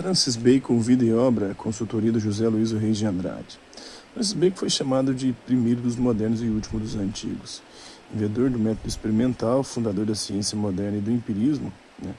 Francis 0.00 0.36
Bacon, 0.36 0.78
Vida 0.78 1.04
e 1.04 1.12
Obra, 1.12 1.56
consultoria 1.56 2.12
do 2.12 2.20
José 2.20 2.48
Luiz 2.48 2.70
Reis 2.70 2.98
de 2.98 3.04
Andrade. 3.04 3.58
Francis 4.14 4.32
Bacon 4.32 4.56
foi 4.56 4.70
chamado 4.70 5.12
de 5.12 5.32
primeiro 5.44 5.80
dos 5.80 5.96
modernos 5.96 6.40
e 6.40 6.46
último 6.46 6.78
dos 6.78 6.94
antigos. 6.94 7.60
Inventor 8.14 8.48
do 8.48 8.60
método 8.60 8.86
experimental, 8.86 9.64
fundador 9.64 10.06
da 10.06 10.14
ciência 10.14 10.56
moderna 10.56 10.98
e 10.98 11.00
do 11.00 11.10
empirismo, 11.10 11.72
né? 12.00 12.14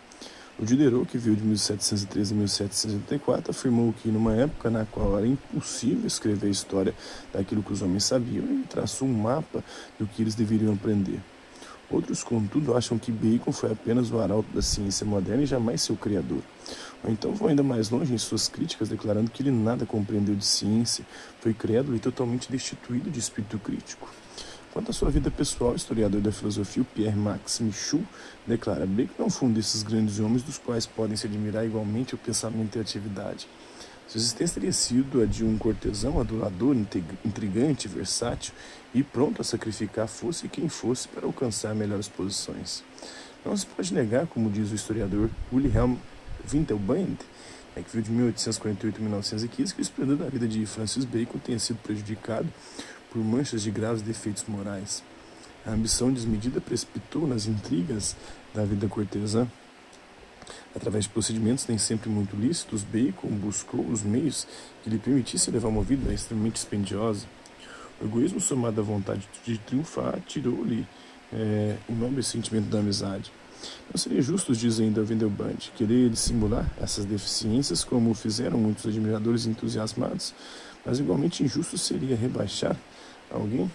o 0.60 0.66
Diderot, 0.66 1.08
que 1.10 1.18
viu 1.18 1.34
de 1.34 1.42
1713 1.42 2.34
a 2.34 2.38
1784, 2.38 3.52
afirmou 3.52 3.94
que, 3.94 4.10
numa 4.10 4.36
época 4.36 4.70
na 4.70 4.86
qual 4.86 5.18
era 5.18 5.26
impossível 5.26 6.06
escrever 6.06 6.48
a 6.48 6.52
história 6.52 6.94
daquilo 7.32 7.64
que 7.64 7.72
os 7.72 7.82
homens 7.82 8.04
sabiam, 8.04 8.44
ele 8.44 8.66
traçou 8.70 9.08
um 9.08 9.14
mapa 9.14 9.64
do 9.98 10.06
que 10.06 10.22
eles 10.22 10.36
deveriam 10.36 10.74
aprender. 10.74 11.22
Outros, 11.92 12.24
contudo, 12.24 12.78
acham 12.78 13.00
que 13.00 13.12
Bacon 13.12 13.52
foi 13.52 13.72
apenas 13.72 14.12
o 14.12 14.20
arauto 14.20 14.50
da 14.54 14.62
ciência 14.62 15.06
moderna 15.06 15.44
e 15.44 15.48
jamais 15.48 15.82
seu 15.82 15.96
criador. 15.96 16.42
Ou 17.04 17.10
então 17.10 17.34
vão 17.34 17.48
ainda 17.48 17.64
mais 17.64 17.90
longe 17.90 18.14
em 18.14 18.18
suas 18.18 18.48
críticas, 18.48 18.90
declarando 18.90 19.32
que 19.32 19.42
ele 19.42 19.52
nada 19.52 19.86
compreendeu 19.86 20.36
de 20.36 20.46
ciência, 20.46 21.04
foi 21.42 21.54
crédulo 21.54 21.96
e 21.96 22.00
totalmente 22.00 22.52
destituído 22.52 23.10
de 23.10 23.20
espírito 23.20 23.58
crítico. 23.58 24.08
Quanto 24.72 24.92
à 24.92 24.94
sua 24.94 25.10
vida 25.10 25.32
pessoal, 25.32 25.72
o 25.72 25.76
historiador 25.76 26.22
da 26.22 26.32
filosofia 26.32 26.86
Pierre-Max 26.94 27.60
Michou 27.60 28.04
declara 28.46 28.86
Bacon 28.86 29.14
não 29.18 29.30
foi 29.30 29.50
um 29.50 29.52
desses 29.52 29.82
grandes 29.82 30.20
homens 30.20 30.44
dos 30.44 30.60
quais 30.60 30.86
podem 30.86 31.18
se 31.18 31.26
admirar 31.26 31.66
igualmente 31.66 32.14
o 32.14 32.18
pensamento 32.20 32.76
e 32.76 32.80
a 32.80 32.82
atividade. 32.84 33.48
Sua 34.10 34.18
existência 34.18 34.56
teria 34.56 34.74
sido 34.74 35.22
a 35.22 35.26
de 35.28 35.46
um 35.46 35.56
cortesão 35.56 36.20
adulador, 36.20 36.76
intrigante, 37.24 37.88
versátil 37.88 38.56
e 38.92 39.04
pronto 39.04 39.40
a 39.40 39.46
sacrificar 39.46 40.08
fosse 40.08 40.48
quem 40.48 40.68
fosse 40.68 41.08
para 41.08 41.28
alcançar 41.28 41.76
melhores 41.76 42.08
posições. 42.08 42.84
Não 43.46 43.56
se 43.56 43.68
pode 43.68 43.94
negar, 43.94 44.26
como 44.26 44.50
diz 44.50 44.72
o 44.72 44.76
historiador 44.76 45.30
Wilhelm 45.54 45.96
Wintelband, 46.52 47.20
né, 47.76 47.84
que 47.84 47.92
viu 47.92 48.02
de 48.02 48.10
1848 48.10 48.98
a 48.98 49.00
1915, 49.00 49.74
que 49.76 49.80
o 49.80 49.84
esplendor 49.84 50.18
da 50.18 50.28
vida 50.28 50.48
de 50.48 50.66
Francis 50.66 51.06
Bacon 51.06 51.38
tenha 51.38 51.60
sido 51.60 51.78
prejudicado 51.78 52.52
por 53.12 53.24
manchas 53.24 53.62
de 53.62 53.70
graves 53.70 54.02
defeitos 54.02 54.44
morais. 54.48 55.04
A 55.64 55.70
ambição 55.70 56.12
desmedida 56.12 56.60
precipitou 56.60 57.28
nas 57.28 57.46
intrigas 57.46 58.16
da 58.56 58.66
vida 58.66 58.88
cortesã 58.88 59.48
Através 60.76 61.06
de 61.06 61.10
procedimentos 61.10 61.68
nem 61.68 61.78
sempre 61.78 62.10
muito 62.10 62.36
lícitos, 62.36 62.84
Bacon 62.84 63.30
buscou 63.30 63.86
os 63.86 64.04
meios 64.04 64.48
que 64.84 64.90
lhe 64.90 65.00
permitissem 65.00 65.54
levar 65.54 65.70
uma 65.70 65.82
vida 65.82 66.14
extremamente 66.14 66.54
dispendiosa. 66.54 67.26
O 68.00 68.06
egoísmo 68.06 68.40
somado 68.40 68.80
à 68.80 68.84
vontade 68.84 69.28
de 69.44 69.58
triunfar 69.58 70.20
tirou-lhe 70.28 70.86
é, 71.34 71.76
o 71.88 71.94
nobre 71.94 72.22
sentimento 72.24 72.70
da 72.70 72.80
amizade. 72.80 73.32
Não 73.92 73.98
seria 73.98 74.22
justo, 74.22 74.56
diz 74.56 74.80
ainda 74.80 75.04
Windelband, 75.04 75.58
querer 75.76 76.10
dissimular 76.10 76.72
essas 76.82 77.04
deficiências 77.04 77.84
como 77.84 78.14
fizeram 78.14 78.58
muitos 78.58 78.86
admiradores 78.86 79.46
entusiasmados, 79.46 80.34
mas 80.86 81.00
igualmente 81.00 81.44
injusto 81.44 81.78
seria 81.78 82.16
rebaixar 82.16 82.78
alguém, 83.30 83.70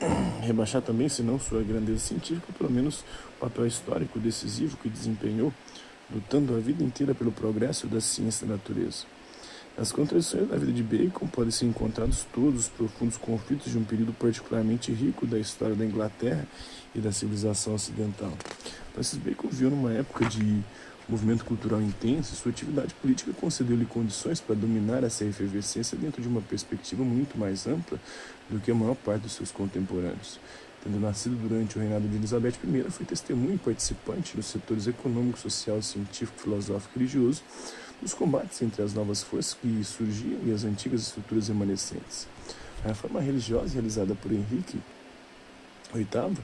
rebaixar 0.42 0.82
também, 0.82 1.08
se 1.08 1.22
não 1.22 1.40
sua 1.40 1.62
grandeza 1.62 1.98
científica, 1.98 2.52
pelo 2.56 2.70
menos 2.70 3.04
o 3.36 3.40
papel 3.40 3.66
histórico 3.66 4.18
decisivo 4.20 4.76
que 4.76 4.88
desempenhou 4.88 5.52
lutando 6.12 6.54
a 6.54 6.58
vida 6.58 6.82
inteira 6.82 7.14
pelo 7.14 7.32
progresso 7.32 7.86
da 7.86 8.00
ciência 8.00 8.46
da 8.46 8.54
natureza. 8.54 9.04
Nas 9.76 9.92
contradições 9.92 10.48
da 10.48 10.56
vida 10.56 10.72
de 10.72 10.82
Bacon 10.82 11.26
podem 11.26 11.50
ser 11.50 11.66
encontrados 11.66 12.26
todos 12.32 12.60
os 12.60 12.68
profundos 12.68 13.18
conflitos 13.18 13.70
de 13.70 13.76
um 13.76 13.84
período 13.84 14.12
particularmente 14.14 14.90
rico 14.90 15.26
da 15.26 15.38
história 15.38 15.74
da 15.74 15.84
Inglaterra 15.84 16.46
e 16.94 16.98
da 16.98 17.12
civilização 17.12 17.74
ocidental. 17.74 18.32
Francis 18.94 19.18
Bacon 19.18 19.48
viu 19.50 19.68
numa 19.68 19.92
época 19.92 20.24
de 20.24 20.62
movimento 21.06 21.44
cultural 21.44 21.80
intenso 21.80 22.32
e 22.32 22.36
sua 22.36 22.50
atividade 22.50 22.94
política 22.94 23.32
concedeu-lhe 23.38 23.84
condições 23.84 24.40
para 24.40 24.56
dominar 24.56 25.04
essa 25.04 25.24
efervescência 25.24 25.96
dentro 25.96 26.20
de 26.20 26.26
uma 26.26 26.40
perspectiva 26.40 27.04
muito 27.04 27.38
mais 27.38 27.66
ampla 27.66 28.00
do 28.48 28.58
que 28.58 28.70
a 28.70 28.74
maior 28.74 28.96
parte 28.96 29.22
dos 29.22 29.32
seus 29.32 29.52
contemporâneos. 29.52 30.40
Tendo 30.86 31.00
nascido 31.00 31.34
durante 31.34 31.76
o 31.76 31.80
reinado 31.80 32.06
de 32.06 32.14
Elizabeth 32.14 32.54
I, 32.62 32.90
foi 32.92 33.04
testemunha 33.04 33.56
e 33.56 33.58
participante 33.58 34.36
nos 34.36 34.46
setores 34.46 34.86
econômico, 34.86 35.36
social, 35.36 35.82
científico, 35.82 36.38
filosófico 36.38 36.92
e 36.94 36.98
religioso 37.00 37.42
dos 38.00 38.14
combates 38.14 38.62
entre 38.62 38.82
as 38.82 38.94
novas 38.94 39.20
forças 39.20 39.54
que 39.54 39.82
surgiam 39.82 40.38
e 40.44 40.52
as 40.52 40.62
antigas 40.62 41.02
estruturas 41.02 41.48
remanescentes. 41.48 42.28
A 42.84 42.88
reforma 42.88 43.20
religiosa 43.20 43.72
realizada 43.72 44.14
por 44.14 44.30
Henrique 44.30 44.78
VIII, 45.92 46.36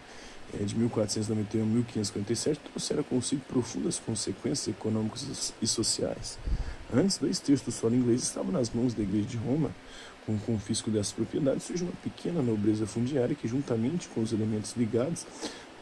é, 0.60 0.64
de 0.64 0.76
1491 0.76 1.62
a 1.62 1.66
1547, 1.66 2.60
trouxeram 2.64 3.04
consigo 3.04 3.42
profundas 3.47 4.00
consequências 4.00 4.66
econômicas 4.66 5.54
e 5.62 5.66
sociais. 5.69 6.36
Antes, 6.92 7.16
dois 7.16 7.38
terços 7.38 7.64
do 7.64 7.70
solo 7.70 7.94
inglês 7.94 8.24
estavam 8.24 8.50
nas 8.50 8.70
mãos 8.70 8.92
da 8.92 9.03
Igreja 9.03 9.28
de 9.28 9.36
Roma, 9.36 9.70
com 10.27 10.34
o 10.34 10.38
confisco 10.38 10.91
dessas 10.91 11.12
propriedades, 11.12 11.65
surge 11.65 11.83
uma 11.83 11.93
pequena 12.03 12.43
nobreza 12.43 12.87
fundiária 12.87 13.34
que, 13.34 13.49
juntamente 13.49 14.09
com 14.09 14.21
os 14.21 14.33
elementos 14.33 14.75
ligados 14.77 15.27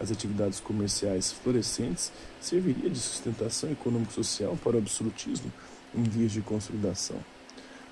às 0.00 0.10
atividades 0.10 0.60
comerciais 0.60 1.32
florescentes, 1.32 2.10
serviria 2.40 2.88
de 2.88 2.98
sustentação 2.98 3.70
econômico-social 3.70 4.56
para 4.62 4.76
o 4.76 4.78
absolutismo 4.78 5.52
em 5.94 6.02
vias 6.02 6.32
de 6.32 6.40
consolidação. 6.40 7.18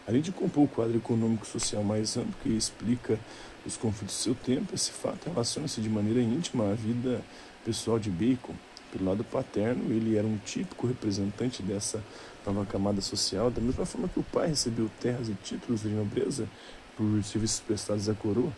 Além 0.07 0.23
de 0.23 0.33
compor 0.33 0.65
o 0.65 0.69
quadro 0.69 0.97
econômico-social 0.97 1.85
mais 1.85 2.17
amplo 2.17 2.33
que 2.43 2.49
explica 2.49 3.19
os 3.67 3.77
conflitos 3.77 4.17
do 4.17 4.23
seu 4.23 4.35
tempo, 4.35 4.75
esse 4.75 4.91
fato 4.91 5.29
relaciona-se 5.29 5.83
de 5.83 5.89
maneira 5.91 6.23
íntima 6.23 6.71
à 6.71 6.75
vida 6.75 7.21
pessoal 7.63 7.99
de 7.99 8.09
Bacon. 8.09 8.55
Pelo 8.93 9.05
lado 9.05 9.23
paterno, 9.25 9.93
ele 9.93 10.17
era 10.17 10.27
um 10.27 10.39
típico 10.39 10.87
representante 10.87 11.63
dessa 11.63 12.03
nova 12.47 12.65
camada 12.65 13.01
social, 13.01 13.51
da 13.51 13.61
mesma 13.61 13.85
forma 13.85 14.09
que 14.09 14.19
o 14.19 14.23
pai 14.23 14.49
recebeu 14.49 14.91
terras 15.01 15.29
e 15.29 15.35
títulos 15.35 15.83
de 15.83 15.89
nobreza 15.89 16.49
por 16.97 17.23
serviços 17.23 17.61
prestados 17.61 18.09
à 18.09 18.15
coroa. 18.15 18.53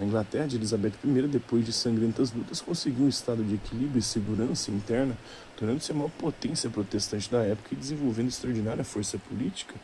A 0.00 0.04
Inglaterra 0.04 0.46
de 0.46 0.56
Elizabeth 0.56 0.94
I, 1.04 1.28
depois 1.28 1.64
de 1.64 1.72
sangrentas 1.72 2.32
lutas, 2.32 2.60
conseguiu 2.60 3.04
um 3.04 3.08
estado 3.08 3.44
de 3.44 3.54
equilíbrio 3.54 3.98
e 3.98 4.02
segurança 4.02 4.70
interna, 4.70 5.16
tornando-se 5.56 5.92
a 5.92 5.94
maior 5.94 6.10
potência 6.10 6.70
protestante 6.70 7.30
da 7.30 7.42
época 7.42 7.68
e 7.72 7.76
desenvolvendo 7.76 8.28
extraordinária 8.28 8.82
força 8.82 9.18
política. 9.18 9.74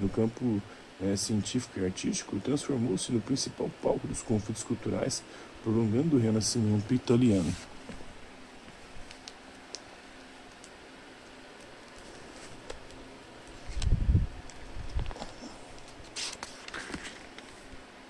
No 0.00 0.08
campo 0.08 0.62
é, 1.00 1.14
científico 1.16 1.78
e 1.78 1.84
artístico, 1.84 2.38
transformou-se 2.40 3.12
no 3.12 3.20
principal 3.20 3.70
palco 3.82 4.08
dos 4.08 4.22
conflitos 4.22 4.64
culturais, 4.64 5.22
prolongando 5.62 6.16
o 6.16 6.20
renascimento 6.20 6.92
italiano. 6.92 7.54